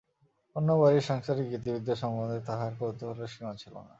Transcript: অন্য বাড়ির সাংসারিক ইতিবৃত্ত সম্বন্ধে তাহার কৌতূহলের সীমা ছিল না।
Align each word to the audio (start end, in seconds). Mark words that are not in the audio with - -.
অন্য 0.55 0.69
বাড়ির 0.81 1.07
সাংসারিক 1.09 1.47
ইতিবৃত্ত 1.49 1.89
সম্বন্ধে 2.01 2.39
তাহার 2.47 2.71
কৌতূহলের 2.79 3.31
সীমা 3.33 3.53
ছিল 3.61 3.73
না। 3.77 3.89